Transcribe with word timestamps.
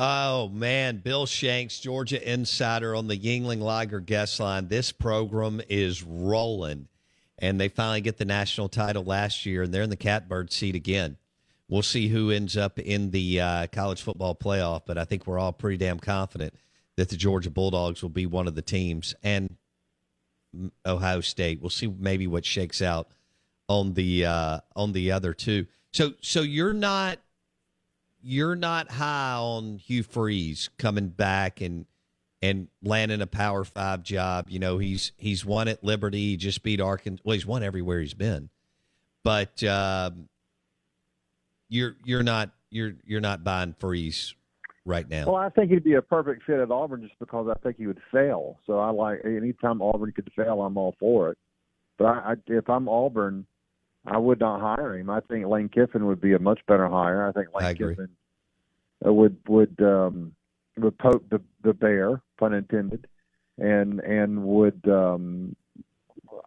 Oh 0.00 0.48
man, 0.50 0.98
Bill 0.98 1.26
Shanks, 1.26 1.80
Georgia 1.80 2.32
Insider 2.32 2.94
on 2.94 3.08
the 3.08 3.18
Yuengling 3.18 3.60
Lager 3.60 3.98
guest 3.98 4.38
line. 4.38 4.68
This 4.68 4.92
program 4.92 5.60
is 5.68 6.04
rolling, 6.04 6.86
and 7.36 7.60
they 7.60 7.66
finally 7.66 8.00
get 8.00 8.16
the 8.16 8.24
national 8.24 8.68
title 8.68 9.02
last 9.02 9.44
year, 9.44 9.64
and 9.64 9.74
they're 9.74 9.82
in 9.82 9.90
the 9.90 9.96
catbird 9.96 10.52
seat 10.52 10.76
again. 10.76 11.16
We'll 11.68 11.82
see 11.82 12.06
who 12.06 12.30
ends 12.30 12.56
up 12.56 12.78
in 12.78 13.10
the 13.10 13.40
uh, 13.40 13.66
college 13.72 14.00
football 14.00 14.36
playoff, 14.36 14.82
but 14.86 14.98
I 14.98 15.04
think 15.04 15.26
we're 15.26 15.40
all 15.40 15.52
pretty 15.52 15.78
damn 15.78 15.98
confident 15.98 16.54
that 16.94 17.08
the 17.08 17.16
Georgia 17.16 17.50
Bulldogs 17.50 18.00
will 18.00 18.08
be 18.08 18.26
one 18.26 18.46
of 18.46 18.54
the 18.54 18.62
teams, 18.62 19.16
and 19.24 19.56
Ohio 20.86 21.20
State. 21.22 21.60
We'll 21.60 21.70
see 21.70 21.88
maybe 21.88 22.28
what 22.28 22.44
shakes 22.44 22.80
out 22.80 23.08
on 23.68 23.94
the 23.94 24.26
uh, 24.26 24.60
on 24.76 24.92
the 24.92 25.10
other 25.10 25.34
two. 25.34 25.66
So, 25.92 26.12
so 26.20 26.42
you're 26.42 26.72
not 26.72 27.18
you're 28.22 28.56
not 28.56 28.90
high 28.90 29.34
on 29.34 29.78
Hugh 29.78 30.02
Freeze 30.02 30.70
coming 30.78 31.08
back 31.08 31.60
and 31.60 31.86
and 32.40 32.68
landing 32.82 33.20
a 33.20 33.26
Power 33.26 33.64
Five 33.64 34.02
job. 34.02 34.46
You 34.48 34.58
know, 34.58 34.78
he's 34.78 35.12
he's 35.16 35.44
won 35.44 35.68
at 35.68 35.82
Liberty. 35.82 36.30
He 36.30 36.36
just 36.36 36.62
beat 36.62 36.80
Arkansas. 36.80 37.22
Well, 37.24 37.34
he's 37.34 37.46
won 37.46 37.62
everywhere 37.62 38.00
he's 38.00 38.14
been, 38.14 38.50
but 39.24 39.62
um, 39.64 40.28
you're 41.68 41.96
you're 42.04 42.22
not 42.22 42.50
you're 42.70 42.94
you're 43.04 43.20
not 43.20 43.44
buying 43.44 43.74
Freeze 43.78 44.34
right 44.84 45.08
now. 45.08 45.26
Well, 45.26 45.36
I 45.36 45.50
think 45.50 45.70
he'd 45.70 45.84
be 45.84 45.94
a 45.94 46.02
perfect 46.02 46.44
fit 46.44 46.60
at 46.60 46.70
Auburn 46.70 47.02
just 47.02 47.18
because 47.18 47.48
I 47.48 47.58
think 47.60 47.76
he 47.76 47.86
would 47.86 48.00
fail. 48.12 48.58
So 48.66 48.78
I 48.78 48.90
like 48.90 49.24
anytime 49.24 49.82
Auburn 49.82 50.12
could 50.12 50.30
fail, 50.36 50.62
I'm 50.62 50.76
all 50.76 50.94
for 50.98 51.30
it. 51.30 51.38
But 51.98 52.06
I, 52.06 52.32
I 52.32 52.34
if 52.46 52.68
I'm 52.70 52.88
Auburn, 52.88 53.46
I 54.06 54.18
would 54.18 54.40
not 54.40 54.60
hire 54.60 54.96
him. 54.96 55.10
I 55.10 55.20
think 55.20 55.46
Lane 55.46 55.68
Kiffin 55.68 56.06
would 56.06 56.20
be 56.20 56.34
a 56.34 56.38
much 56.38 56.60
better 56.66 56.88
hire. 56.88 57.26
I 57.26 57.32
think 57.32 57.48
Lane 57.54 57.66
I. 57.66 57.74
Kiffin 57.74 58.08
uh, 59.06 59.12
would 59.12 59.36
would 59.48 59.76
um, 59.80 60.32
would 60.76 60.98
poke 60.98 61.28
the 61.30 61.40
the 61.62 61.72
bear, 61.72 62.20
pun 62.38 62.54
intended, 62.54 63.06
and 63.58 64.00
and 64.00 64.42
would 64.44 64.80
um, 64.88 65.54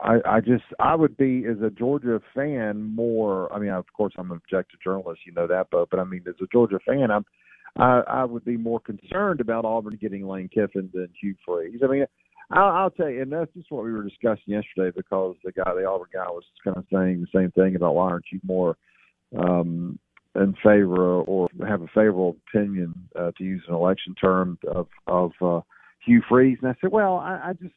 I 0.02 0.18
I 0.26 0.40
just 0.42 0.64
I 0.80 0.96
would 0.96 1.18
be 1.18 1.46
as 1.50 1.62
a 1.62 1.70
Georgia 1.70 2.22
fan 2.36 2.82
more. 2.82 3.52
I 3.54 3.60
mean, 3.60 3.70
of 3.70 3.86
course, 3.96 4.14
I'm 4.18 4.32
an 4.32 4.38
objective 4.38 4.82
journalist, 4.82 5.22
you 5.26 5.34
know 5.34 5.48
that, 5.48 5.68
but 5.72 5.90
but 5.90 6.00
I 6.00 6.04
mean, 6.04 6.24
as 6.28 6.36
a 6.42 6.48
Georgia 6.52 6.80
fan, 6.86 7.12
I'm 7.12 7.26
I, 7.78 8.02
I 8.08 8.26
would 8.26 8.44
be 8.46 8.58
more 8.58 8.80
concerned 8.80 9.40
about 9.40 9.66
Auburn 9.66 9.98
getting 10.02 10.28
Lane 10.28 10.50
Kiffin 10.54 10.90
than 10.94 11.10
Hugh 11.20 11.36
Freeze. 11.46 11.80
I 11.84 11.88
mean, 11.88 12.06
I'll, 12.52 12.70
I'll 12.70 12.90
tell 12.90 13.10
you, 13.10 13.22
and 13.22 13.32
that's 13.32 13.54
just 13.54 13.72
what 13.72 13.86
we 13.86 13.94
were 13.94 14.04
discussing 14.04 14.44
yesterday 14.48 14.92
because 14.96 15.38
the 15.44 15.54
guy, 15.54 15.74
the 15.74 15.86
Auburn 15.86 16.10
guy, 16.14 16.26
was 16.28 16.44
kind 16.64 16.76
of 16.76 16.86
saying 16.92 17.22
the 17.22 17.40
same 17.40 17.52
thing 17.52 17.76
about 17.76 17.96
why 17.96 18.10
aren't 18.10 18.26
you 18.32 18.42
more 18.44 18.76
um, 19.38 19.98
in 20.36 20.54
favor 20.64 21.22
or 21.22 21.50
have 21.68 21.82
a 21.82 21.88
favorable 21.88 22.38
opinion, 22.48 22.94
uh, 23.18 23.32
to 23.38 23.44
use 23.44 23.64
an 23.68 23.74
election 23.74 24.16
term, 24.16 24.58
of 24.68 24.88
of 25.08 25.32
uh, 25.42 25.62
Hugh 26.06 26.22
Freeze. 26.28 26.58
And 26.62 26.72
I 26.72 26.76
said, 26.82 26.92
well, 26.92 27.18
I, 27.18 27.50
I 27.50 27.54
just 27.54 27.74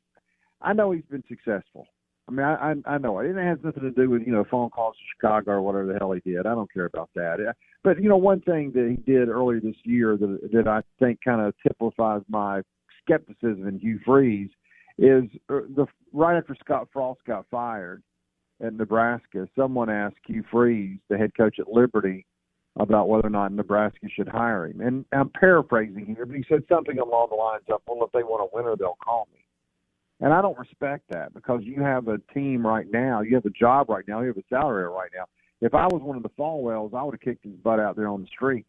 I 0.60 0.72
know 0.72 0.92
he's 0.92 1.04
been 1.10 1.24
successful. 1.28 1.86
I 2.26 2.32
mean, 2.32 2.46
I, 2.46 2.74
I 2.86 2.96
know 2.96 3.18
it. 3.18 3.26
It 3.26 3.36
has 3.36 3.58
nothing 3.62 3.82
to 3.82 3.90
do 3.90 4.08
with 4.08 4.22
you 4.22 4.32
know 4.32 4.44
phone 4.50 4.70
calls 4.70 4.96
to 4.96 5.02
Chicago 5.14 5.52
or 5.52 5.62
whatever 5.62 5.92
the 5.92 5.98
hell 5.98 6.12
he 6.12 6.20
did. 6.20 6.46
I 6.46 6.54
don't 6.54 6.72
care 6.72 6.86
about 6.86 7.10
that. 7.14 7.54
But 7.82 8.02
you 8.02 8.08
know, 8.08 8.16
one 8.16 8.40
thing 8.40 8.72
that 8.74 8.88
he 8.88 9.12
did 9.12 9.28
earlier 9.28 9.60
this 9.60 9.76
year 9.84 10.16
that 10.16 10.50
that 10.52 10.68
I 10.68 10.80
think 10.98 11.18
kind 11.24 11.42
of 11.42 11.54
typifies 11.62 12.22
my 12.28 12.62
skepticism 13.02 13.68
in 13.68 13.78
Hugh 13.78 14.00
Freeze 14.06 14.50
is 14.96 15.24
uh, 15.50 15.60
the 15.76 15.86
right 16.12 16.36
after 16.36 16.56
Scott 16.58 16.88
Frost 16.92 17.20
got 17.26 17.44
fired 17.50 18.02
at 18.64 18.74
Nebraska, 18.74 19.48
someone 19.56 19.90
asked 19.90 20.16
Hugh 20.26 20.44
Freeze, 20.50 20.98
the 21.08 21.18
head 21.18 21.32
coach 21.36 21.58
at 21.58 21.68
Liberty, 21.68 22.24
about 22.76 23.08
whether 23.08 23.26
or 23.26 23.30
not 23.30 23.52
Nebraska 23.52 24.08
should 24.08 24.28
hire 24.28 24.66
him. 24.66 24.80
And 24.80 25.04
I'm 25.12 25.28
paraphrasing 25.30 26.06
here, 26.06 26.26
but 26.26 26.36
he 26.36 26.44
said 26.48 26.64
something 26.68 26.98
along 26.98 27.28
the 27.30 27.36
lines 27.36 27.62
of, 27.68 27.80
"Well, 27.86 28.04
if 28.04 28.12
they 28.12 28.22
want 28.24 28.42
a 28.52 28.56
winner, 28.56 28.74
they'll 28.76 28.96
call 29.02 29.28
me." 29.32 29.44
And 30.20 30.32
I 30.32 30.40
don't 30.42 30.58
respect 30.58 31.04
that 31.10 31.34
because 31.34 31.62
you 31.64 31.82
have 31.82 32.08
a 32.08 32.18
team 32.32 32.66
right 32.66 32.90
now, 32.90 33.20
you 33.20 33.34
have 33.36 33.44
a 33.44 33.50
job 33.50 33.88
right 33.90 34.06
now, 34.08 34.20
you 34.20 34.28
have 34.28 34.36
a 34.36 34.44
salary 34.48 34.84
right 34.88 35.10
now. 35.14 35.26
If 35.60 35.74
I 35.74 35.86
was 35.86 36.02
one 36.02 36.16
of 36.16 36.22
the 36.22 36.30
Falwells, 36.30 36.94
I 36.94 37.02
would 37.02 37.14
have 37.14 37.20
kicked 37.20 37.44
his 37.44 37.54
butt 37.54 37.80
out 37.80 37.96
there 37.96 38.08
on 38.08 38.20
the 38.22 38.26
street. 38.28 38.66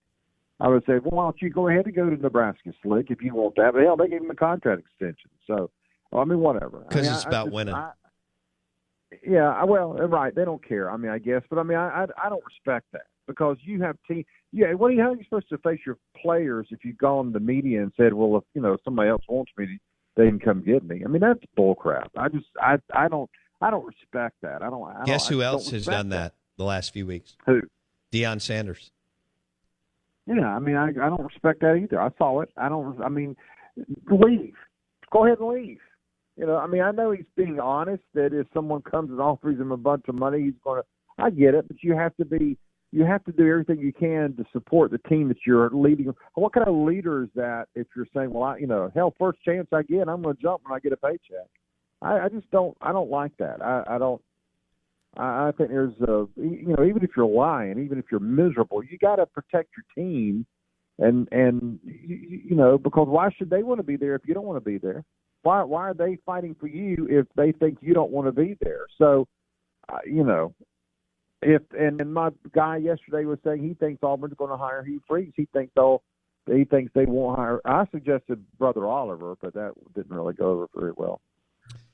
I 0.59 0.67
would 0.69 0.85
say, 0.85 0.93
well, 0.99 1.11
why 1.11 1.23
don't 1.23 1.41
you 1.41 1.49
go 1.49 1.67
ahead 1.67 1.85
and 1.85 1.95
go 1.95 2.09
to 2.09 2.15
Nebraska, 2.15 2.73
Slick, 2.81 3.11
if 3.11 3.21
you 3.21 3.33
want 3.33 3.55
that. 3.55 3.73
But 3.73 3.83
hell, 3.83 3.97
they 3.97 4.07
gave 4.07 4.21
him 4.21 4.31
a 4.31 4.35
contract 4.35 4.81
extension. 4.81 5.29
So, 5.45 5.69
well, 6.11 6.21
I 6.21 6.25
mean, 6.25 6.39
whatever. 6.39 6.79
Because 6.87 7.07
I 7.07 7.09
mean, 7.09 7.15
it's 7.17 7.25
I- 7.25 7.29
about 7.29 7.41
I 7.41 7.45
just- 7.45 7.55
winning. 7.55 7.73
I, 7.73 7.91
yeah, 9.27 9.49
I- 9.51 9.65
well, 9.65 9.93
right. 9.93 10.33
They 10.33 10.45
don't 10.45 10.63
care. 10.65 10.89
I 10.89 10.97
mean, 10.97 11.11
I 11.11 11.17
guess, 11.19 11.43
but 11.49 11.59
I 11.59 11.63
mean, 11.63 11.77
I 11.77 12.03
I, 12.03 12.07
I 12.25 12.29
don't 12.29 12.43
respect 12.45 12.85
that 12.93 13.07
because 13.27 13.57
you 13.61 13.81
have 13.81 13.97
team. 14.07 14.23
Yeah, 14.51 14.73
what 14.73 14.87
are 14.87 14.93
you, 14.93 15.01
how 15.01 15.11
are 15.11 15.15
you 15.15 15.23
supposed 15.23 15.49
to 15.49 15.57
face 15.59 15.79
your 15.85 15.97
players 16.21 16.67
if 16.71 16.85
you've 16.85 16.97
gone 16.97 17.27
to 17.27 17.31
the 17.31 17.39
media 17.39 17.81
and 17.81 17.91
said, 17.97 18.13
well, 18.13 18.37
if 18.37 18.43
you 18.53 18.61
know 18.61 18.77
somebody 18.83 19.09
else 19.09 19.23
wants 19.27 19.51
me, 19.57 19.79
they 20.15 20.27
can 20.27 20.39
come 20.39 20.63
get 20.63 20.83
me. 20.83 21.03
I 21.03 21.07
mean, 21.07 21.21
that's 21.21 21.39
bull 21.55 21.75
crap. 21.75 22.11
I 22.17 22.29
just 22.29 22.45
I 22.61 22.77
I 22.93 23.07
don't 23.07 23.29
I 23.61 23.69
don't 23.69 23.85
respect 23.85 24.35
that. 24.41 24.61
I 24.61 24.69
don't. 24.69 24.87
I 24.87 24.93
don't 24.93 25.05
Guess 25.05 25.27
who 25.27 25.41
else 25.41 25.69
has 25.71 25.85
done 25.85 26.09
that 26.09 26.33
the 26.57 26.63
last 26.63 26.93
few 26.93 27.05
weeks? 27.05 27.35
Who? 27.45 27.61
Deion 28.11 28.41
Sanders. 28.41 28.91
Yeah, 30.27 30.47
I 30.47 30.59
mean, 30.59 30.75
I 30.75 30.89
I 30.89 31.09
don't 31.09 31.23
respect 31.23 31.61
that 31.61 31.75
either. 31.75 32.01
I 32.01 32.09
saw 32.17 32.41
it. 32.41 32.49
I 32.57 32.69
don't. 32.69 33.01
I 33.01 33.09
mean, 33.09 33.35
leave. 34.09 34.55
Go 35.11 35.25
ahead 35.25 35.39
and 35.39 35.49
leave. 35.49 35.79
You 36.37 36.45
know, 36.45 36.57
I 36.57 36.67
mean, 36.67 36.81
I 36.81 36.91
know 36.91 37.11
he's 37.11 37.25
being 37.37 37.59
honest 37.59 38.03
that 38.13 38.33
if 38.33 38.47
someone 38.53 38.81
comes 38.81 39.09
and 39.09 39.21
offers 39.21 39.57
him 39.57 39.71
a 39.71 39.77
bunch 39.77 40.05
of 40.07 40.15
money, 40.15 40.43
he's 40.43 40.53
going 40.63 40.81
to. 40.81 40.87
I 41.17 41.29
get 41.29 41.53
it, 41.53 41.67
but 41.67 41.81
you 41.81 41.95
have 41.95 42.15
to 42.17 42.25
be. 42.25 42.57
You 42.95 43.03
have 43.03 43.25
to 43.25 43.33
do 43.33 43.45
everything 43.45 43.79
you 43.79 43.91
can 43.91 44.37
to 44.37 44.45
support 44.53 44.89
the 44.89 44.99
team 45.09 45.27
that 45.27 45.39
you're 45.45 45.69
leading. 45.69 46.13
What 46.35 46.53
kind 46.53 46.65
of 46.65 46.73
leader 46.73 47.23
is 47.23 47.29
that? 47.35 47.65
If 47.75 47.87
you're 47.93 48.07
saying, 48.15 48.31
"Well, 48.31 48.43
I, 48.43 48.57
you 48.57 48.67
know, 48.67 48.89
hell, 48.95 49.13
first 49.19 49.43
chance 49.43 49.67
I 49.73 49.81
get, 49.81 50.07
I'm 50.07 50.21
going 50.21 50.33
to 50.33 50.41
jump 50.41 50.61
when 50.63 50.73
I 50.73 50.79
get 50.79 50.93
a 50.93 50.97
paycheck." 50.97 51.49
I, 52.01 52.19
I 52.19 52.29
just 52.29 52.49
don't. 52.51 52.77
I 52.81 52.93
don't 52.93 53.09
like 53.09 53.35
that. 53.37 53.61
I, 53.61 53.83
I 53.85 53.97
don't. 53.97 54.21
I 55.17 55.49
I 55.49 55.51
think 55.57 55.71
there's 55.71 55.99
a 56.07 56.25
you 56.37 56.73
know 56.77 56.85
even 56.85 57.03
if 57.03 57.09
you're 57.17 57.25
lying, 57.25 57.83
even 57.83 57.99
if 57.99 58.05
you're 58.09 58.21
miserable, 58.21 58.81
you 58.81 58.97
got 58.97 59.17
to 59.17 59.25
protect 59.25 59.71
your 59.75 59.85
team, 59.93 60.45
and 60.97 61.27
and 61.33 61.79
you, 61.83 62.41
you 62.45 62.55
know 62.55 62.77
because 62.77 63.09
why 63.09 63.29
should 63.37 63.49
they 63.49 63.63
want 63.63 63.79
to 63.79 63.85
be 63.85 63.97
there 63.97 64.15
if 64.15 64.21
you 64.25 64.33
don't 64.33 64.45
want 64.45 64.63
to 64.63 64.69
be 64.69 64.77
there? 64.77 65.03
Why 65.41 65.63
why 65.63 65.89
are 65.89 65.93
they 65.93 66.17
fighting 66.25 66.55
for 66.57 66.67
you 66.67 67.07
if 67.09 67.25
they 67.35 67.51
think 67.51 67.79
you 67.81 67.93
don't 67.93 68.11
want 68.11 68.29
to 68.29 68.31
be 68.31 68.55
there? 68.61 68.85
So, 68.97 69.27
uh, 69.89 69.97
you 70.05 70.23
know, 70.23 70.53
if 71.41 71.61
and, 71.77 71.99
and 72.01 72.13
my 72.13 72.29
guy 72.53 72.77
yesterday 72.77 73.25
was 73.25 73.39
saying 73.43 73.63
he 73.63 73.73
thinks 73.73 74.03
Auburn's 74.03 74.35
going 74.37 74.51
to 74.51 74.57
hire 74.57 74.83
Hugh 74.83 75.01
Freeze. 75.07 75.33
He 75.35 75.47
thinks 75.53 75.71
they'll 75.75 76.01
he 76.51 76.63
thinks 76.63 76.91
they 76.93 77.05
won't 77.05 77.37
hire. 77.37 77.59
I 77.65 77.85
suggested 77.91 78.43
Brother 78.59 78.85
Oliver, 78.85 79.35
but 79.41 79.53
that 79.53 79.73
didn't 79.95 80.15
really 80.15 80.33
go 80.33 80.51
over 80.51 80.67
very 80.75 80.91
well. 80.95 81.21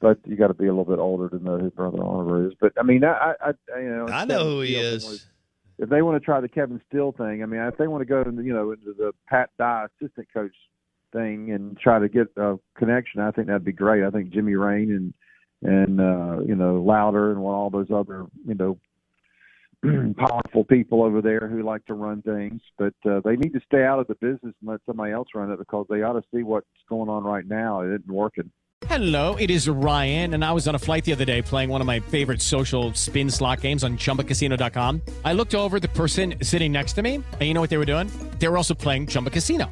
But 0.02 0.20
you 0.26 0.36
got 0.36 0.48
to 0.48 0.54
be 0.54 0.66
a 0.66 0.72
little 0.72 0.84
bit 0.84 1.00
older 1.00 1.30
to 1.30 1.42
know 1.42 1.58
who 1.58 1.70
Brother 1.70 2.04
Oliver 2.04 2.48
is. 2.48 2.54
But 2.60 2.74
I 2.78 2.84
mean, 2.84 3.04
I, 3.04 3.34
I, 3.40 3.50
I 3.74 3.80
you 3.80 3.90
know, 3.90 4.08
I 4.08 4.26
know 4.26 4.44
who 4.44 4.62
he 4.62 4.76
is. 4.76 5.26
If 5.78 5.90
they 5.90 6.02
want 6.02 6.22
to 6.22 6.26
try 6.26 6.42
the 6.42 6.50
Kevin 6.50 6.82
Steele 6.88 7.14
thing, 7.14 7.42
I 7.42 7.46
mean, 7.46 7.62
if 7.62 7.78
they 7.78 7.88
want 7.88 8.02
to 8.02 8.06
go 8.06 8.22
into 8.22 8.44
you 8.44 8.54
know 8.54 8.72
into 8.72 8.94
the 8.98 9.14
Pat 9.28 9.50
Dye 9.58 9.86
assistant 10.02 10.28
coach 10.34 10.56
thing 11.14 11.52
and 11.52 11.78
try 11.78 12.00
to 12.00 12.10
get 12.10 12.28
a 12.36 12.58
connection, 12.78 13.22
I 13.22 13.32
think 13.32 13.48
that'd 13.48 13.64
be 13.64 13.72
great. 13.72 14.04
I 14.04 14.10
think 14.10 14.32
Jimmy 14.32 14.56
Rane 14.56 14.92
and 14.92 15.14
and 15.64 16.02
uh, 16.02 16.42
you 16.46 16.56
know 16.56 16.82
Lowder 16.82 17.32
and 17.32 17.40
all 17.40 17.70
those 17.70 17.90
other 17.94 18.26
you 18.46 18.56
know 18.56 18.78
powerful 20.18 20.64
people 20.64 21.04
over 21.04 21.22
there 21.22 21.48
who 21.48 21.64
like 21.64 21.86
to 21.86 21.94
run 21.94 22.22
things, 22.22 22.62
but 22.78 22.94
uh, 23.06 23.20
they 23.24 23.36
need 23.36 23.54
to 23.54 23.62
stay 23.66 23.84
out 23.84 24.00
of 24.00 24.08
the 24.08 24.16
business 24.16 24.40
and 24.44 24.54
let 24.64 24.80
somebody 24.86 25.12
else 25.12 25.28
run 25.34 25.52
it 25.52 25.60
because 25.60 25.86
they 25.90 26.04
ought 26.04 26.14
to 26.14 26.24
see 26.34 26.44
what's 26.44 26.68
going 26.88 27.10
on 27.10 27.24
right 27.24 27.48
now. 27.48 27.82
It 27.82 27.88
isn't 27.88 28.12
working. 28.12 28.52
Hello, 28.88 29.36
it 29.36 29.50
is 29.50 29.70
Ryan, 29.70 30.34
and 30.34 30.44
I 30.44 30.52
was 30.52 30.68
on 30.68 30.76
a 30.76 30.80
flight 30.80 31.06
the 31.06 31.14
other 31.14 31.24
day 31.24 31.42
playing 31.42 31.70
one 31.70 31.82
of 31.82 31.88
my 31.88 32.00
favorite 32.00 32.42
social 32.42 32.94
spin 32.94 33.30
slot 33.30 33.62
games 33.62 33.84
on 33.84 33.98
ChumbaCasino.com. 33.98 35.02
I 35.24 35.34
looked 35.34 35.56
over 35.56 35.80
the 35.80 35.88
person 35.88 36.36
sitting 36.42 36.72
next 36.72 36.94
to 36.94 37.02
me, 37.02 37.16
and 37.16 37.42
you 37.42 37.54
know 37.54 37.62
what 37.62 37.70
they 37.70 37.78
were 37.78 37.86
doing? 37.86 38.12
They 38.40 38.48
were 38.48 38.58
also 38.58 38.74
playing 38.74 39.08
Chumba 39.08 39.30
Casino. 39.30 39.72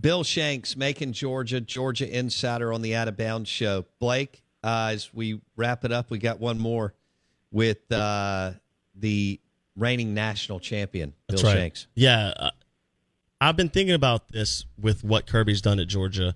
Bill 0.00 0.24
Shanks, 0.24 0.76
Macon 0.76 1.12
Georgia, 1.12 1.60
Georgia 1.60 2.08
Insider 2.08 2.72
on 2.72 2.82
the 2.82 2.94
Out 2.94 3.08
of 3.08 3.16
Bounds 3.16 3.48
show. 3.48 3.84
Blake, 3.98 4.42
uh, 4.62 4.90
as 4.92 5.12
we 5.14 5.40
wrap 5.56 5.84
it 5.84 5.92
up, 5.92 6.10
we 6.10 6.18
got 6.18 6.40
one 6.40 6.58
more 6.58 6.94
with 7.50 7.90
uh, 7.92 8.52
the 8.94 9.40
reigning 9.76 10.14
national 10.14 10.60
champion, 10.60 11.14
Bill 11.28 11.42
right. 11.42 11.52
Shanks. 11.52 11.86
Yeah, 11.94 12.32
uh, 12.36 12.50
I've 13.40 13.56
been 13.56 13.68
thinking 13.68 13.94
about 13.94 14.28
this 14.28 14.64
with 14.80 15.04
what 15.04 15.26
Kirby's 15.26 15.60
done 15.60 15.78
at 15.78 15.86
Georgia, 15.86 16.34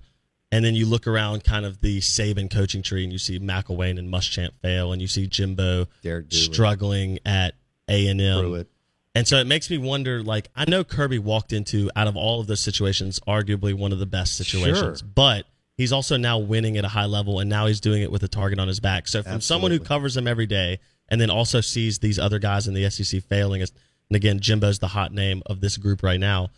and 0.52 0.64
then 0.64 0.74
you 0.74 0.86
look 0.86 1.06
around 1.06 1.44
kind 1.44 1.64
of 1.64 1.80
the 1.80 2.00
Saban 2.00 2.50
coaching 2.50 2.82
tree, 2.82 3.02
and 3.02 3.12
you 3.12 3.18
see 3.18 3.38
McElwain 3.38 3.98
and 3.98 4.12
Muschamp 4.12 4.50
fail, 4.62 4.92
and 4.92 5.00
you 5.00 5.08
see 5.08 5.26
Jimbo 5.26 5.86
struggling 6.30 7.18
at 7.24 7.54
A 7.88 8.08
and 8.08 8.20
M. 8.20 8.40
Pruitt. 8.40 8.68
And 9.14 9.26
so 9.26 9.38
it 9.38 9.46
makes 9.46 9.68
me 9.70 9.78
wonder. 9.78 10.22
Like 10.22 10.48
I 10.54 10.68
know 10.68 10.84
Kirby 10.84 11.18
walked 11.18 11.52
into 11.52 11.90
out 11.96 12.06
of 12.06 12.16
all 12.16 12.40
of 12.40 12.46
those 12.46 12.60
situations, 12.60 13.20
arguably 13.26 13.74
one 13.74 13.92
of 13.92 13.98
the 13.98 14.06
best 14.06 14.36
situations, 14.36 15.00
Sure. 15.00 15.08
but 15.14 15.46
he's 15.76 15.92
also 15.92 16.16
now 16.16 16.38
winning 16.38 16.76
at 16.76 16.84
a 16.84 16.88
high 16.88 17.06
level, 17.06 17.40
and 17.40 17.48
now 17.48 17.66
he's 17.66 17.80
doing 17.80 18.02
it 18.02 18.12
with 18.12 18.22
a 18.22 18.28
target 18.28 18.58
on 18.58 18.68
his 18.68 18.80
back. 18.80 19.08
So 19.08 19.22
from 19.22 19.40
someone 19.40 19.70
who 19.70 19.80
covers 19.80 20.16
him 20.16 20.26
every 20.28 20.46
day, 20.46 20.78
and 21.08 21.20
then 21.20 21.30
also 21.30 21.60
sees 21.60 21.98
these 21.98 22.18
other 22.18 22.38
guys 22.38 22.68
in 22.68 22.74
the 22.74 22.88
SEC 22.90 23.22
failing, 23.22 23.62
and 23.62 23.70
again, 24.12 24.40
Jimbo's 24.40 24.78
the 24.78 24.88
hot 24.88 25.12
name 25.12 25.42
of 25.46 25.60
this 25.60 25.76
group 25.76 26.02
right 26.02 26.20
now. 26.20 26.50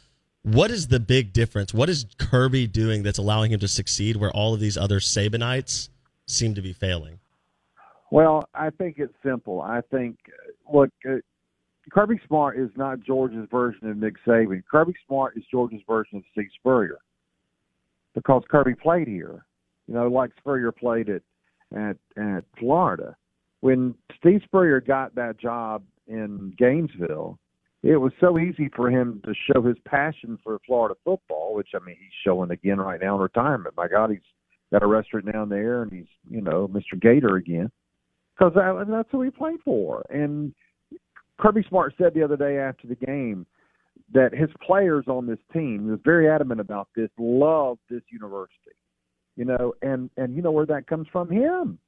What 0.43 0.71
is 0.71 0.89
the 0.89 1.01
big 1.01 1.33
difference? 1.33 1.75
What 1.75 1.89
is 1.89 2.07
Kirby 2.19 2.67
doing 2.67 3.03
that's 3.03 3.19
allowing 3.19 3.53
him 3.53 3.61
to 3.61 3.69
succeed 3.69 4.17
where 4.17 4.31
all 4.31 4.55
of 4.55 4.61
these 4.61 4.77
other 4.79 4.99
Sabanites 4.99 5.91
seem 6.27 6.55
to 6.55 6.63
be 6.63 6.73
failing? 6.73 7.21
Well, 8.11 8.49
I 8.55 8.71
think 8.71 8.97
it's 8.99 9.13
simple. 9.23 9.61
I 9.61 9.83
think, 9.91 10.19
look, 10.73 10.91
uh, 11.09 11.17
Kirby 11.91 12.21
Smart 12.27 12.59
is 12.59 12.71
not 12.77 13.01
Georgia's 13.01 13.49
version 13.51 13.91
of 13.91 13.97
Nick 13.97 14.15
Saban. 14.27 14.63
Kirby 14.71 14.95
Smart 15.07 15.37
is 15.37 15.45
Georgia's 15.51 15.83
version 15.89 16.19
of 16.19 16.25
Steve 16.33 16.49
Spurrier 16.59 16.99
because 18.15 18.43
Kirby 18.51 18.75
played 18.75 19.09
here, 19.09 19.45
you 19.87 19.95
know, 19.95 20.09
like 20.09 20.31
Spurrier 20.39 20.73
played 20.73 21.09
at 21.09 21.23
at 21.75 21.97
at 22.17 22.45
Florida. 22.59 23.17
When 23.61 23.95
Steve 24.19 24.41
Spurrier 24.45 24.81
got 24.81 25.15
that 25.15 25.39
job 25.39 25.83
in 26.07 26.55
Gainesville, 26.59 27.39
it 27.83 27.97
was 27.97 28.13
so 28.21 28.39
easy 28.39 28.71
for 28.75 28.91
him 28.91 29.23
to 29.25 29.35
show 29.51 29.63
his 29.63 29.77
passion 29.85 30.39
for 30.43 30.59
Florida 30.67 30.95
football, 31.05 31.55
which 31.55 31.71
I 31.75 31.85
mean 31.85 31.97
he's 31.99 32.13
showing 32.25 32.51
again 32.51 32.79
right 32.79 33.01
now 33.01 33.17
in 33.17 33.23
retirement. 33.23 33.77
My 33.77 33.89
God, 33.89 34.11
he's 34.11 34.19
got 34.73 34.83
a 34.83 34.87
restaurant 34.87 35.31
down 35.33 35.49
there, 35.49 35.83
and 35.83 35.93
he's 35.93 36.09
you 36.29 36.41
know 36.41 36.69
Mr. 36.69 37.01
Gator 37.01 37.37
again 37.37 37.71
because 38.37 38.55
that, 38.55 38.87
that's 38.89 39.09
who 39.11 39.23
he 39.23 39.31
played 39.31 39.61
for. 39.65 40.05
And 40.11 40.55
Kirby 41.41 41.65
Smart 41.69 41.95
said 41.99 42.15
the 42.15 42.23
other 42.23 42.37
day 42.37 42.59
after 42.59 42.87
the 42.87 42.95
game 42.95 43.47
that 44.13 44.35
his 44.35 44.51
players 44.65 45.05
on 45.09 45.27
this 45.27 45.39
team, 45.53 45.85
he 45.85 45.91
was 45.91 46.01
very 46.05 46.29
adamant 46.29 46.61
about 46.61 46.89
this, 46.95 47.09
love 47.19 47.79
this 47.89 48.03
university. 48.11 48.77
You 49.37 49.45
know, 49.47 49.75
and 49.83 50.11
and 50.17 50.35
you 50.37 50.43
know 50.43 50.51
where 50.51 50.67
that 50.67 50.87
comes 50.87 51.07
from 51.11 51.31
him. 51.31 51.79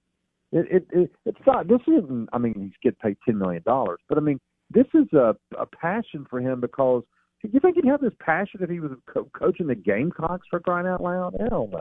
It 0.53 0.67
it, 0.71 0.87
it 0.93 1.13
it's 1.27 1.47
not. 1.47 1.69
This 1.69 1.81
isn't. 1.87 2.29
I 2.33 2.39
mean, 2.39 2.55
he's 2.57 2.73
getting 2.83 2.99
paid 3.03 3.17
ten 3.25 3.39
million 3.39 3.63
dollars, 3.67 4.01
but 4.09 4.17
I 4.17 4.21
mean, 4.21 4.41
this 4.71 4.87
is 4.95 5.13
a 5.13 5.37
a 5.59 5.67
passion 5.67 6.27
for 6.29 6.41
him 6.41 6.61
because. 6.61 7.03
You 7.45 7.59
think 7.59 7.75
he'd 7.75 7.87
have 7.87 8.01
this 8.01 8.13
passion 8.21 8.61
if 8.63 8.71
he 8.71 8.79
was 8.79 8.93
co- 9.13 9.29
coaching 9.37 9.67
the 9.67 9.75
Gamecocks 9.75 10.47
for 10.49 10.61
crying 10.61 10.87
out 10.87 11.03
loud? 11.03 11.35
Hell 11.41 11.69
no. 11.73 11.81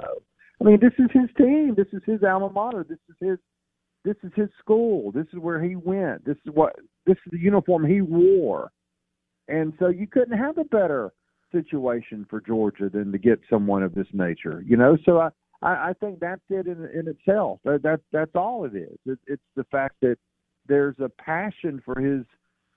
I 0.60 0.64
mean, 0.64 0.80
this 0.82 0.94
is 0.98 1.06
his 1.14 1.30
team. 1.38 1.76
This 1.78 1.86
is 1.94 2.02
his 2.04 2.24
alma 2.24 2.50
mater. 2.50 2.84
This 2.84 2.98
is 3.08 3.16
his 3.22 3.38
this 4.04 4.16
is 4.24 4.32
his 4.36 4.50
school. 4.60 5.12
This 5.12 5.28
is 5.32 5.40
where 5.40 5.62
he 5.62 5.76
went. 5.76 6.26
This 6.26 6.38
is 6.46 6.52
what 6.56 6.76
this 7.06 7.18
is 7.26 7.32
the 7.32 7.40
uniform 7.40 7.86
he 7.86 8.02
wore. 8.02 8.72
And 9.48 9.74
so 9.80 9.88
you 9.88 10.08
couldn't 10.08 10.38
have 10.38 10.58
a 10.58 10.64
better 10.66 11.12
situation 11.52 12.26
for 12.30 12.42
Georgia 12.42 12.90
than 12.90 13.12
to 13.12 13.18
get 13.18 13.40
someone 13.50 13.84
of 13.84 13.94
this 13.94 14.08
nature. 14.14 14.64
You 14.66 14.78
know, 14.78 14.98
so 15.06 15.20
I 15.20 15.30
I, 15.62 15.90
I 15.90 15.94
think 16.00 16.20
that's 16.20 16.42
it 16.50 16.68
in 16.68 16.88
in 16.94 17.08
itself. 17.08 17.60
That, 17.64 17.84
that 17.84 18.02
that's 18.12 18.36
all 18.36 18.66
it 18.66 18.76
is. 18.76 18.98
It, 19.06 19.20
it's 19.28 19.42
the 19.56 19.66
fact 19.66 19.96
that 20.02 20.18
there's 20.68 20.96
a 21.00 21.10
passion 21.10 21.82
for 21.84 22.00
his 22.00 22.26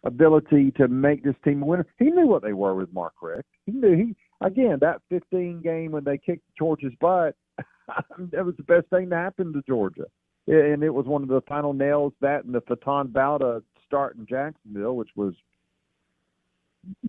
ability 0.04 0.70
to 0.72 0.88
make 0.88 1.24
this 1.24 1.36
team 1.44 1.62
a 1.62 1.66
winner. 1.66 1.86
He 1.98 2.06
knew 2.06 2.26
what 2.26 2.42
they 2.42 2.52
were 2.52 2.74
with 2.74 2.92
Mark 2.92 3.14
Richt. 3.22 3.48
He 3.66 3.72
knew 3.72 3.96
he 3.96 4.16
again 4.44 4.78
that 4.80 5.00
15 5.10 5.60
game 5.62 5.92
when 5.92 6.04
they 6.04 6.18
kicked 6.18 6.44
Georgia's 6.58 6.92
butt. 7.00 7.34
that 8.32 8.44
was 8.44 8.56
the 8.56 8.64
best 8.64 8.88
thing 8.90 9.10
to 9.10 9.16
happen 9.16 9.52
to 9.52 9.62
Georgia, 9.66 10.06
and 10.46 10.82
it 10.82 10.92
was 10.92 11.06
one 11.06 11.22
of 11.22 11.28
the 11.28 11.42
final 11.48 11.72
nails. 11.72 12.12
That 12.20 12.44
and 12.44 12.54
the 12.54 12.60
Faton 12.62 13.08
Bauta 13.08 13.62
start 13.86 14.16
in 14.16 14.26
Jacksonville, 14.26 14.96
which 14.96 15.10
was 15.16 15.34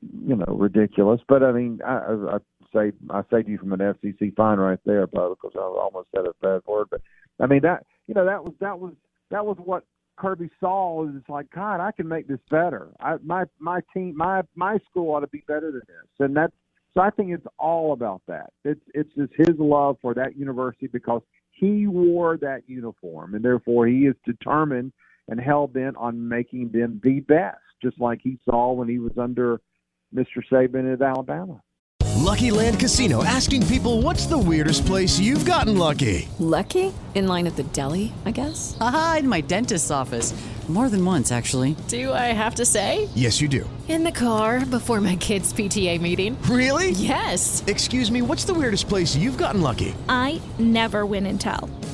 you 0.02 0.36
know 0.36 0.46
ridiculous. 0.48 1.22
But 1.28 1.44
I 1.44 1.52
mean, 1.52 1.80
I, 1.86 1.98
I, 1.98 2.38
say 2.74 2.92
I 3.10 3.22
saved 3.32 3.48
you 3.48 3.58
from 3.58 3.74
an 3.74 3.80
FCC 3.80 4.36
fine 4.36 4.60
right 4.60 4.80
there, 4.86 5.08
Bo, 5.08 5.36
because 5.36 5.56
I 5.56 5.62
almost 5.62 6.08
said 6.16 6.26
a 6.26 6.34
bad 6.42 6.62
word. 6.68 6.88
But 6.90 7.02
I 7.40 7.48
mean 7.48 7.62
that 7.62 7.86
you 8.08 8.14
know 8.14 8.26
that 8.26 8.44
was 8.44 8.54
that 8.60 8.80
was 8.80 8.94
that 9.32 9.46
was 9.46 9.58
what 9.64 9.84
Kirby 10.18 10.50
saw. 10.60 11.08
Is 11.08 11.24
like 11.28 11.50
God, 11.52 11.80
I 11.80 11.92
can 11.92 12.08
make 12.08 12.28
this 12.28 12.40
better. 12.50 12.90
I 13.00 13.16
my 13.24 13.46
my 13.60 13.82
team 13.94 14.16
my 14.18 14.42
my 14.56 14.78
school 14.90 15.14
ought 15.14 15.22
to 15.22 15.28
be 15.28 15.44
better 15.48 15.72
than 15.72 15.82
this, 15.88 16.26
and 16.26 16.36
that's 16.36 16.54
so 16.94 17.02
I 17.02 17.10
think 17.10 17.32
it's 17.32 17.46
all 17.60 17.94
about 17.94 18.22
that. 18.28 18.52
It's 18.64 18.82
it's 18.94 19.14
just 19.16 19.34
his 19.38 19.58
love 19.60 19.98
for 20.02 20.14
that 20.14 20.38
university 20.38 20.88
because 20.88 21.22
he 21.52 21.88
wore 21.88 22.38
that 22.38 22.64
uniform, 22.68 23.36
and 23.36 23.44
therefore 23.44 23.88
he 23.88 24.06
is 24.06 24.16
determined 24.26 24.92
and 25.28 25.40
hell 25.40 25.68
bent 25.68 25.98
on 25.98 26.28
making 26.28 26.70
them 26.72 27.00
the 27.04 27.20
best, 27.22 27.58
just 27.82 28.00
like 28.00 28.20
he 28.22 28.40
saw 28.46 28.72
when 28.72 28.88
he 28.88 29.00
was 29.00 29.18
under 29.18 29.60
Mr. 30.14 30.42
Saban 30.52 30.94
at 30.94 31.02
Alabama. 31.02 31.62
Lucky 32.26 32.50
Land 32.50 32.80
Casino 32.80 33.24
asking 33.24 33.68
people 33.68 34.02
what's 34.02 34.26
the 34.26 34.38
weirdest 34.38 34.86
place 34.86 35.20
you've 35.20 35.46
gotten 35.46 35.78
lucky? 35.78 36.28
Lucky? 36.40 36.92
In 37.14 37.28
line 37.28 37.46
at 37.46 37.56
the 37.56 37.64
deli, 37.64 38.14
I 38.26 38.32
guess? 38.32 38.76
Aha, 38.80 39.18
in 39.20 39.28
my 39.28 39.42
dentist's 39.42 39.92
office. 39.92 40.34
More 40.68 40.90
than 40.90 41.06
once, 41.06 41.32
actually. 41.32 41.76
Do 41.90 42.12
I 42.12 42.34
have 42.34 42.56
to 42.56 42.66
say? 42.66 43.08
Yes, 43.14 43.40
you 43.40 43.48
do. 43.48 43.70
In 43.88 44.04
the 44.04 44.12
car 44.12 44.66
before 44.66 45.00
my 45.00 45.16
kids' 45.16 45.54
PTA 45.54 46.02
meeting. 46.02 46.42
Really? 46.50 46.90
Yes. 46.90 47.64
Excuse 47.68 48.10
me, 48.10 48.24
what's 48.24 48.46
the 48.46 48.54
weirdest 48.56 48.90
place 48.90 49.16
you've 49.16 49.38
gotten 49.38 49.62
lucky? 49.62 49.94
I 50.10 50.42
never 50.58 51.06
win 51.06 51.28
and 51.28 51.40
tell. 51.40 51.70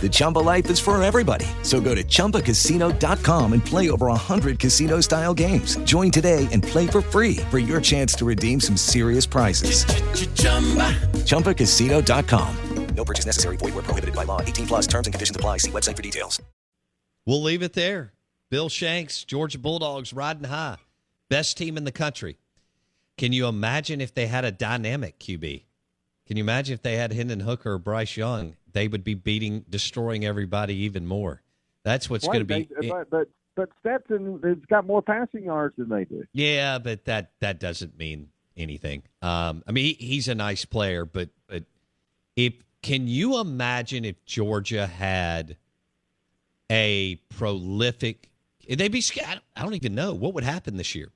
The 0.00 0.08
Chumba 0.10 0.38
life 0.38 0.70
is 0.70 0.78
for 0.78 1.02
everybody. 1.02 1.46
So 1.62 1.80
go 1.80 1.94
to 1.94 2.04
ChumbaCasino.com 2.04 3.52
and 3.52 3.64
play 3.64 3.90
over 3.90 4.06
100 4.06 4.58
casino 4.58 5.00
style 5.00 5.34
games. 5.34 5.76
Join 5.78 6.10
today 6.10 6.46
and 6.52 6.62
play 6.62 6.86
for 6.86 7.00
free 7.00 7.36
for 7.50 7.58
your 7.58 7.80
chance 7.80 8.14
to 8.14 8.24
redeem 8.24 8.60
some 8.60 8.76
serious 8.76 9.26
prizes. 9.26 9.84
ChumbaCasino.com. 11.26 12.56
No 12.94 13.04
purchase 13.04 13.26
necessary. 13.26 13.56
Void 13.56 13.74
where 13.74 13.84
prohibited 13.84 14.16
by 14.16 14.24
law. 14.24 14.40
18 14.40 14.66
plus 14.66 14.86
terms 14.86 15.06
and 15.06 15.14
conditions 15.14 15.36
apply. 15.36 15.58
See 15.58 15.70
website 15.70 15.96
for 15.96 16.02
details. 16.02 16.42
We'll 17.26 17.42
leave 17.42 17.62
it 17.62 17.74
there. 17.74 18.12
Bill 18.50 18.68
Shanks, 18.68 19.22
Georgia 19.22 19.58
Bulldogs 19.58 20.12
riding 20.12 20.44
high. 20.44 20.78
Best 21.28 21.58
team 21.58 21.76
in 21.76 21.84
the 21.84 21.92
country. 21.92 22.38
Can 23.18 23.32
you 23.32 23.46
imagine 23.46 24.00
if 24.00 24.14
they 24.14 24.26
had 24.26 24.44
a 24.44 24.50
dynamic 24.50 25.18
QB? 25.20 25.64
Can 26.26 26.36
you 26.36 26.42
imagine 26.42 26.74
if 26.74 26.82
they 26.82 26.96
had 26.96 27.12
Hendon 27.12 27.40
Hooker 27.40 27.74
or 27.74 27.78
Bryce 27.78 28.16
Young? 28.16 28.56
They 28.72 28.88
would 28.88 29.04
be 29.04 29.14
beating, 29.14 29.64
destroying 29.68 30.24
everybody 30.24 30.74
even 30.74 31.06
more. 31.06 31.42
That's 31.84 32.10
what's 32.10 32.26
going 32.26 32.40
to 32.40 32.44
be. 32.44 32.68
They, 32.80 32.88
but, 32.88 33.10
but 33.10 33.28
but 33.56 33.70
Stetson 33.80 34.40
has 34.44 34.58
got 34.70 34.86
more 34.86 35.02
passing 35.02 35.44
yards 35.44 35.74
than 35.76 35.88
they 35.88 36.04
do. 36.04 36.24
Yeah, 36.32 36.78
but 36.78 37.04
that 37.06 37.32
that 37.40 37.58
doesn't 37.58 37.98
mean 37.98 38.28
anything. 38.56 39.02
Um, 39.20 39.64
I 39.66 39.72
mean, 39.72 39.84
he, 39.84 39.92
he's 39.94 40.28
a 40.28 40.34
nice 40.34 40.64
player, 40.64 41.04
but 41.04 41.30
but 41.48 41.64
if 42.36 42.54
can 42.82 43.08
you 43.08 43.40
imagine 43.40 44.04
if 44.04 44.24
Georgia 44.24 44.86
had 44.86 45.56
a 46.70 47.16
prolific? 47.30 48.30
They'd 48.68 48.92
be. 48.92 49.00
scared. 49.00 49.40
I 49.56 49.62
don't 49.62 49.74
even 49.74 49.94
know 49.94 50.14
what 50.14 50.34
would 50.34 50.44
happen 50.44 50.76
this 50.76 50.94
year 50.94 51.08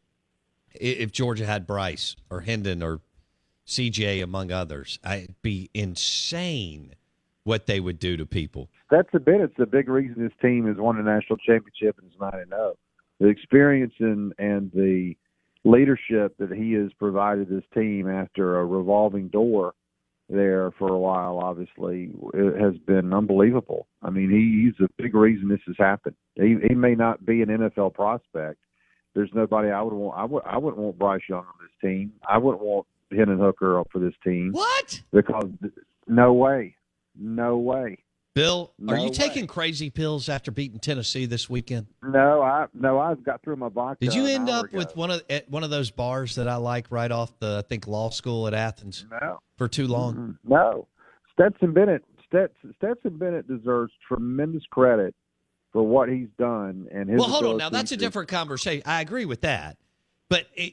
if 0.73 1.12
Georgia 1.12 1.47
had 1.47 1.66
Bryce 1.66 2.16
or 2.30 2.40
Hendon 2.40 2.82
or 2.82 3.00
CJ 3.66 4.23
among 4.23 4.50
others. 4.50 4.99
I'd 5.04 5.35
be 5.42 5.71
insane 5.75 6.94
what 7.45 7.67
they 7.67 7.81
would 7.81 7.99
do 7.99 8.17
to 8.17 8.27
people. 8.27 8.69
That's 8.91 9.09
a 9.15 9.21
bit. 9.21 9.41
It's 9.41 9.59
a 9.59 9.67
big 9.67 9.89
reason 9.89 10.23
this 10.23 10.33
team 10.41 10.67
has 10.67 10.77
won 10.77 10.99
a 10.99 11.03
national 11.03 11.39
championship 11.39 11.99
and 11.99 12.11
is 12.11 12.19
nine 12.21 12.35
and 12.35 12.51
zero. 12.51 12.75
The 13.21 13.29
experience 13.29 13.95
and 13.99 14.33
and 14.39 14.71
the 14.73 15.15
leadership 15.65 16.37
that 16.39 16.53
he 16.53 16.73
has 16.73 16.93
provided 16.99 17.49
this 17.49 17.65
team 17.73 18.09
after 18.09 18.59
a 18.59 18.67
revolving 18.67 19.29
door 19.29 19.75
there 20.29 20.71
for 20.79 20.89
a 20.89 20.99
while, 20.99 21.39
obviously, 21.39 22.11
it 22.35 22.61
has 22.61 22.75
been 22.87 23.13
unbelievable. 23.13 23.87
I 24.03 24.11
mean, 24.11 24.31
he, 24.31 24.65
he's 24.65 24.85
a 24.85 25.03
big 25.03 25.15
reason 25.15 25.49
this 25.49 25.61
has 25.67 25.77
happened. 25.79 26.17
He, 26.37 26.57
he 26.69 26.75
may 26.75 26.95
not 26.95 27.25
be 27.25 27.43
an 27.43 27.49
NFL 27.49 27.95
prospect. 27.95 28.59
There's 29.15 29.31
nobody 29.35 29.71
I 29.71 29.83
would 29.83 29.93
want. 29.93 30.19
I 30.19 30.25
would. 30.25 30.43
I 30.45 30.59
wouldn't 30.59 30.83
want 30.83 30.99
Bryce 30.99 31.21
Young 31.29 31.41
on 31.41 31.55
this 31.61 31.91
team. 31.91 32.13
I 32.27 32.39
wouldn't 32.39 32.63
want 32.63 32.87
Hendon 33.11 33.39
Hooker 33.39 33.79
up 33.79 33.89
for 33.93 33.99
this 33.99 34.15
team. 34.25 34.53
What? 34.53 35.03
Because 35.13 35.51
no 36.07 36.33
way, 36.33 36.77
no 37.19 37.59
way. 37.59 37.99
Bill, 38.35 38.73
No 38.78 38.95
are 38.95 38.97
you 38.97 39.04
way. 39.04 39.11
taking 39.11 39.47
crazy 39.47 39.90
pills 39.90 40.31
after 40.31 40.50
beating 40.50 40.78
Tennessee 40.78 41.26
this 41.26 41.50
weekend? 41.50 41.87
No, 42.02 42.40
I 42.40 42.66
no. 42.73 42.99
I've 42.99 43.23
got 43.23 43.42
through 43.42 43.57
my 43.57 43.69
vodka. 43.69 44.02
Did 44.07 44.14
you 44.14 44.26
end 44.26 44.49
up 44.49 44.66
ago. 44.66 44.78
with 44.78 44.97
one 44.97 45.11
of 45.11 45.23
at 45.28 45.50
one 45.50 45.64
of 45.64 45.71
those 45.71 45.90
bars 45.90 46.37
that 46.37 46.49
I 46.49 46.57
like 46.57 46.90
right 46.90 47.11
off 47.11 47.38
the 47.40 47.59
I 47.64 47.69
think 47.69 47.87
law 47.87 48.09
school 48.09 48.47
at 48.47 48.54
Athens 48.54 49.04
No. 49.11 49.40
for 49.59 49.69
too 49.69 49.87
long? 49.87 50.38
No, 50.45 50.88
Stetson 51.35 51.75
Bennett. 51.75 52.04
Stetson, 52.26 52.75
Stetson 52.78 53.19
Bennett 53.19 53.47
deserves 53.47 53.92
tremendous 54.09 54.62
credit 54.71 55.14
for 55.71 55.83
what 55.83 56.09
he's 56.09 56.28
done 56.38 56.88
and 56.90 57.11
his. 57.11 57.19
Well, 57.19 57.28
hold 57.28 57.45
on 57.45 57.57
now. 57.59 57.69
That's 57.69 57.92
a 57.92 57.99
different 57.99 58.28
conversation. 58.31 58.83
I 58.87 59.02
agree 59.02 59.26
with 59.26 59.42
that, 59.42 59.76
but 60.31 60.47
it, 60.54 60.73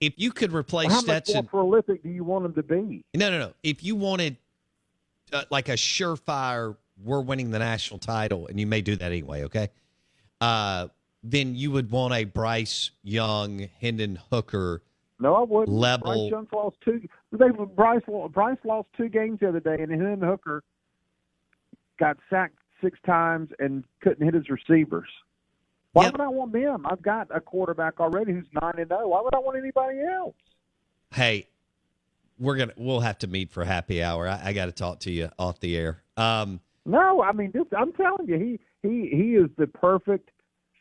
if 0.00 0.14
you 0.16 0.30
could 0.30 0.52
replace 0.52 0.92
Stetson. 0.92 1.08
How 1.08 1.14
Stetson, 1.24 1.46
prolific 1.46 2.04
do 2.04 2.08
you 2.08 2.22
want 2.22 2.44
him 2.44 2.54
to 2.54 2.62
be? 2.62 3.02
no, 3.14 3.30
no, 3.30 3.38
no. 3.40 3.52
If 3.64 3.82
you 3.82 3.96
wanted 3.96 4.36
uh, 5.32 5.44
like 5.50 5.68
a 5.68 5.72
surefire, 5.74 6.76
we're 7.02 7.20
winning 7.20 7.50
the 7.50 7.58
national 7.58 7.98
title, 7.98 8.46
and 8.46 8.58
you 8.60 8.66
may 8.66 8.80
do 8.80 8.96
that 8.96 9.06
anyway. 9.06 9.44
Okay, 9.44 9.68
uh, 10.40 10.88
then 11.22 11.54
you 11.54 11.70
would 11.70 11.90
want 11.90 12.14
a 12.14 12.24
Bryce 12.24 12.90
Young, 13.02 13.68
Hendon 13.80 14.18
Hooker. 14.30 14.82
No, 15.18 15.34
I 15.34 15.42
wouldn't. 15.42 15.68
Level- 15.76 16.28
Bryce 16.28 16.30
Young 16.30 16.48
lost 16.52 16.76
two. 16.84 17.08
They 17.32 17.48
Bryce 17.50 18.02
Bryce 18.30 18.58
lost 18.64 18.88
two 18.96 19.08
games 19.08 19.40
the 19.40 19.48
other 19.48 19.60
day, 19.60 19.76
and 19.80 19.90
Hendon 19.90 20.20
Hooker 20.20 20.62
got 21.98 22.16
sacked 22.30 22.56
six 22.80 22.98
times 23.04 23.50
and 23.58 23.84
couldn't 24.00 24.24
hit 24.24 24.34
his 24.34 24.48
receivers. 24.48 25.08
Why 25.92 26.04
Yep. 26.04 26.12
would 26.12 26.20
I 26.22 26.28
want 26.28 26.52
them? 26.52 26.86
I've 26.86 27.02
got 27.02 27.28
a 27.34 27.40
quarterback 27.40 28.00
already 28.00 28.32
who's 28.32 28.46
nine 28.62 28.74
and 28.78 28.88
zero. 28.88 29.08
Why 29.08 29.20
would 29.20 29.34
I 29.34 29.38
want 29.40 29.58
anybody 29.58 30.00
else? 30.00 30.36
Hey, 31.12 31.48
we're 32.40 32.56
gonna 32.56 32.72
we'll 32.76 33.00
have 33.00 33.18
to 33.18 33.26
meet 33.26 33.50
for 33.52 33.64
happy 33.64 34.02
hour. 34.02 34.26
I, 34.26 34.40
I 34.46 34.52
got 34.52 34.66
to 34.66 34.72
talk 34.72 35.00
to 35.00 35.10
you 35.10 35.28
off 35.38 35.60
the 35.60 35.76
air. 35.76 36.02
Um, 36.16 36.60
No, 36.86 37.22
I 37.22 37.32
mean, 37.32 37.52
this, 37.52 37.64
I'm 37.76 37.92
telling 37.92 38.26
you, 38.26 38.38
he 38.38 38.88
he 38.88 39.08
he 39.14 39.22
is 39.34 39.50
the 39.58 39.66
perfect 39.66 40.30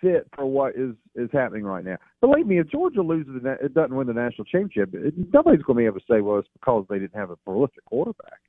fit 0.01 0.27
for 0.33 0.45
what 0.45 0.75
is 0.75 0.95
is 1.15 1.29
happening 1.33 1.63
right 1.63 1.83
now. 1.83 1.97
Believe 2.21 2.47
me, 2.47 2.59
if 2.59 2.69
Georgia 2.69 3.01
loses, 3.01 3.43
the, 3.43 3.57
it 3.61 3.73
doesn't 3.73 3.95
win 3.95 4.07
the 4.07 4.13
national 4.13 4.45
championship, 4.45 4.95
it, 4.95 5.13
nobody's 5.33 5.61
going 5.61 5.75
to 5.75 5.81
be 5.81 5.85
able 5.85 5.99
to 5.99 6.05
say, 6.09 6.21
well, 6.21 6.39
it's 6.39 6.47
because 6.53 6.85
they 6.89 6.99
didn't 6.99 7.19
have 7.19 7.29
a 7.29 7.35
prolific 7.35 7.83
quarterback. 7.85 8.39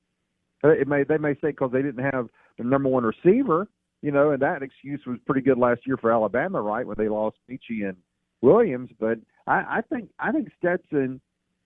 It 0.62 0.86
may 0.86 1.04
they 1.04 1.18
may 1.18 1.34
say 1.34 1.48
because 1.48 1.72
they 1.72 1.82
didn't 1.82 2.04
have 2.12 2.28
the 2.58 2.64
number 2.64 2.88
one 2.88 3.04
receiver, 3.04 3.66
you 4.02 4.12
know, 4.12 4.30
and 4.30 4.42
that 4.42 4.62
excuse 4.62 5.00
was 5.06 5.18
pretty 5.26 5.40
good 5.40 5.58
last 5.58 5.80
year 5.86 5.96
for 5.96 6.12
Alabama, 6.12 6.60
right, 6.60 6.86
when 6.86 6.96
they 6.98 7.08
lost 7.08 7.36
Metchie 7.50 7.88
and 7.88 7.96
Williams. 8.42 8.90
But 9.00 9.18
I, 9.46 9.78
I 9.78 9.80
think 9.90 10.10
I 10.18 10.32
think 10.32 10.48
Stetson 10.58 11.20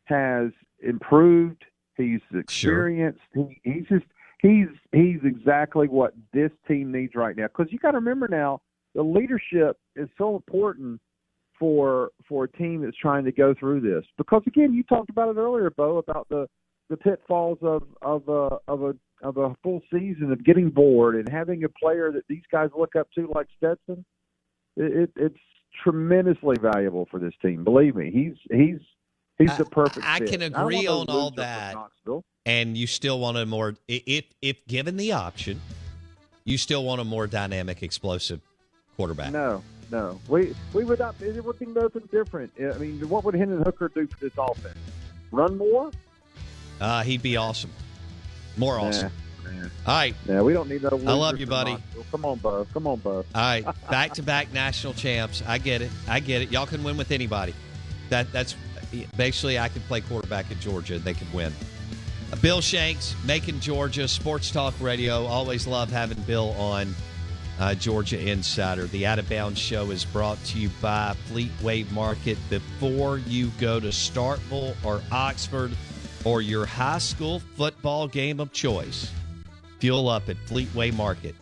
has 0.04 0.50
improved. 0.80 1.64
He's 1.96 2.20
experienced. 2.32 3.20
He, 3.34 3.60
he's 3.62 3.86
just 3.88 4.04
he's 4.40 4.68
he's 4.92 5.20
exactly 5.24 5.88
what 5.88 6.14
this 6.32 6.50
team 6.68 6.92
needs 6.92 7.14
right 7.14 7.36
now. 7.36 7.46
Because 7.46 7.72
you 7.72 7.78
got 7.78 7.92
to 7.92 7.98
remember 7.98 8.28
now, 8.28 8.60
the 8.94 9.02
leadership 9.02 9.78
is 9.96 10.08
so 10.18 10.36
important 10.36 11.00
for 11.58 12.10
for 12.28 12.44
a 12.44 12.52
team 12.52 12.82
that's 12.82 12.96
trying 12.96 13.24
to 13.24 13.32
go 13.32 13.54
through 13.58 13.80
this. 13.80 14.04
Because 14.18 14.42
again, 14.46 14.72
you 14.72 14.82
talked 14.82 15.10
about 15.10 15.28
it 15.28 15.38
earlier, 15.38 15.70
Bo, 15.70 15.98
about 15.98 16.28
the 16.28 16.46
the 16.90 16.96
pitfalls 16.96 17.58
of 17.62 17.82
of 18.02 18.28
a 18.28 18.58
of 18.68 18.82
a 18.82 18.94
of 19.22 19.36
a 19.38 19.54
full 19.62 19.80
season 19.90 20.30
of 20.32 20.44
getting 20.44 20.68
bored 20.70 21.14
and 21.14 21.28
having 21.28 21.64
a 21.64 21.68
player 21.68 22.12
that 22.12 22.24
these 22.28 22.42
guys 22.52 22.70
look 22.76 22.94
up 22.96 23.08
to 23.14 23.30
like 23.34 23.46
Stetson. 23.56 24.04
It, 24.76 24.92
it, 25.04 25.10
it's 25.16 25.38
tremendously 25.82 26.56
valuable 26.60 27.06
for 27.10 27.18
this 27.18 27.32
team. 27.40 27.64
Believe 27.64 27.96
me, 27.96 28.10
he's 28.12 28.36
he's 28.50 28.80
he's 29.38 29.56
the 29.56 29.64
perfect. 29.64 30.06
I 30.06 30.20
can 30.20 30.42
agree 30.42 30.88
want 30.88 31.08
on 31.08 31.16
all 31.16 31.30
that. 31.32 31.76
And 32.46 32.76
you 32.76 32.86
still 32.86 33.20
want 33.20 33.38
a 33.38 33.46
more 33.46 33.74
if 33.88 34.24
if 34.42 34.66
given 34.66 34.96
the 34.96 35.12
option, 35.12 35.60
you 36.44 36.58
still 36.58 36.84
want 36.84 37.00
a 37.00 37.04
more 37.04 37.26
dynamic, 37.26 37.82
explosive 37.82 38.40
quarterback. 38.96 39.32
No, 39.32 39.62
no. 39.90 40.20
We 40.28 40.54
we 40.74 40.84
would 40.84 40.98
not. 40.98 41.14
It 41.22 41.42
would 41.42 41.58
be 41.58 41.66
nothing 41.66 42.06
different. 42.12 42.52
I 42.60 42.76
mean, 42.78 43.00
what 43.08 43.24
would 43.24 43.34
Hendon 43.34 43.62
Hooker 43.62 43.88
do 43.88 44.06
for 44.06 44.18
this 44.20 44.32
offense? 44.36 44.78
Run 45.30 45.56
more? 45.56 45.90
Uh, 46.80 47.02
he'd 47.02 47.22
be 47.22 47.36
awesome, 47.36 47.70
more 48.56 48.78
awesome. 48.78 49.10
man. 49.44 49.70
All 49.86 49.94
right. 49.94 50.14
Yeah, 50.26 50.42
we 50.42 50.52
don't 50.52 50.68
need 50.68 50.82
no. 50.82 50.90
I 51.06 51.12
love 51.12 51.38
you, 51.38 51.46
buddy. 51.46 51.72
Knoxville. 51.72 52.06
Come 52.10 52.24
on, 52.24 52.38
Bub. 52.38 52.66
Come 52.72 52.86
on, 52.86 52.98
Bub. 52.98 53.24
All 53.34 53.42
right, 53.42 53.64
back 53.88 54.12
to 54.14 54.22
back 54.22 54.52
national 54.52 54.94
champs. 54.94 55.42
I 55.46 55.58
get 55.58 55.82
it. 55.82 55.90
I 56.08 56.20
get 56.20 56.42
it. 56.42 56.52
Y'all 56.52 56.66
can 56.66 56.82
win 56.84 56.96
with 56.96 57.10
anybody. 57.10 57.54
That 58.10 58.30
that's 58.32 58.54
basically 59.16 59.58
I 59.58 59.68
could 59.68 59.82
play 59.84 60.00
quarterback 60.00 60.50
at 60.50 60.60
Georgia. 60.60 60.96
and 60.96 61.04
They 61.04 61.14
could 61.14 61.32
win. 61.32 61.52
Bill 62.40 62.60
Shanks, 62.60 63.14
Macon 63.24 63.60
Georgia, 63.60 64.08
Sports 64.08 64.50
Talk 64.50 64.74
Radio. 64.80 65.24
Always 65.24 65.66
love 65.66 65.90
having 65.90 66.20
Bill 66.22 66.50
on 66.52 66.94
uh, 67.60 67.74
Georgia 67.74 68.18
Insider. 68.18 68.86
The 68.86 69.06
Out 69.06 69.18
of 69.18 69.28
Bounds 69.28 69.58
Show 69.60 69.90
is 69.90 70.04
brought 70.04 70.42
to 70.46 70.58
you 70.58 70.70
by 70.80 71.14
Fleetway 71.28 71.90
Market. 71.92 72.38
Before 72.50 73.18
you 73.18 73.50
go 73.60 73.78
to 73.78 73.88
Starkville 73.88 74.74
or 74.84 75.00
Oxford 75.12 75.72
or 76.24 76.42
your 76.42 76.66
high 76.66 76.98
school 76.98 77.40
football 77.56 78.08
game 78.08 78.40
of 78.40 78.52
choice, 78.52 79.10
fuel 79.78 80.08
up 80.08 80.28
at 80.28 80.36
Fleetway 80.46 80.92
Market 80.94 81.34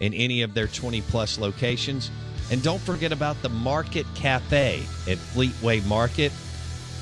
in 0.00 0.14
any 0.14 0.42
of 0.42 0.54
their 0.54 0.68
20 0.68 1.02
plus 1.02 1.38
locations. 1.38 2.10
And 2.50 2.62
don't 2.62 2.80
forget 2.80 3.12
about 3.12 3.40
the 3.42 3.50
Market 3.50 4.06
Cafe 4.14 4.80
at 5.06 5.18
Fleetway 5.18 5.84
Market 5.86 6.32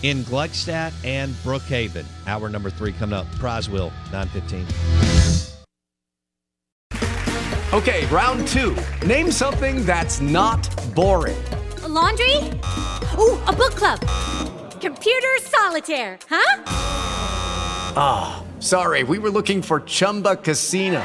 in 0.03 0.23
Gluckstadt 0.25 0.93
and 1.05 1.35
Brookhaven. 1.37 2.05
Hour 2.27 2.49
number 2.49 2.71
three 2.71 2.93
coming 2.93 3.19
up. 3.19 3.27
Prize 3.33 3.69
Wheel, 3.69 3.93
915. 4.13 4.67
Okay, 7.73 8.07
round 8.07 8.47
two. 8.49 8.77
Name 9.07 9.31
something 9.31 9.85
that's 9.85 10.21
not 10.21 10.67
boring. 10.95 11.37
A 11.83 11.89
laundry? 11.89 12.37
Ooh, 13.19 13.39
a 13.45 13.53
book 13.53 13.75
club. 13.75 14.01
Computer 14.81 15.37
solitaire, 15.43 16.19
huh? 16.29 16.63
Ah, 17.99 18.45
sorry, 18.61 19.03
we 19.03 19.19
were 19.19 19.31
looking 19.31 19.63
for 19.63 19.81
Chumba 19.81 20.37
Casino. 20.37 21.05